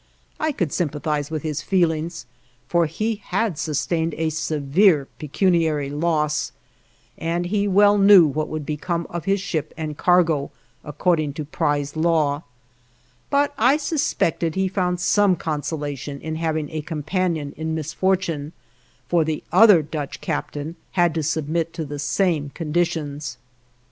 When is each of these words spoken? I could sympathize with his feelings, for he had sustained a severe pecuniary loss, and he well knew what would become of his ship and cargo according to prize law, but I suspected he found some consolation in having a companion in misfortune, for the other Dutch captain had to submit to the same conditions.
I 0.39 0.51
could 0.51 0.73
sympathize 0.73 1.29
with 1.29 1.43
his 1.43 1.61
feelings, 1.61 2.25
for 2.67 2.87
he 2.87 3.21
had 3.23 3.59
sustained 3.59 4.15
a 4.17 4.31
severe 4.31 5.07
pecuniary 5.19 5.91
loss, 5.91 6.53
and 7.19 7.45
he 7.45 7.67
well 7.67 7.99
knew 7.99 8.25
what 8.25 8.47
would 8.47 8.65
become 8.65 9.05
of 9.11 9.25
his 9.25 9.39
ship 9.39 9.75
and 9.77 9.95
cargo 9.95 10.49
according 10.83 11.33
to 11.33 11.45
prize 11.45 11.95
law, 11.95 12.41
but 13.29 13.53
I 13.59 13.77
suspected 13.77 14.55
he 14.55 14.67
found 14.67 14.99
some 14.99 15.35
consolation 15.35 16.19
in 16.19 16.37
having 16.37 16.71
a 16.71 16.81
companion 16.81 17.53
in 17.55 17.75
misfortune, 17.75 18.53
for 19.07 19.23
the 19.23 19.43
other 19.51 19.83
Dutch 19.83 20.19
captain 20.19 20.77
had 20.93 21.13
to 21.13 21.21
submit 21.21 21.73
to 21.73 21.85
the 21.85 21.99
same 21.99 22.49
conditions. 22.55 23.37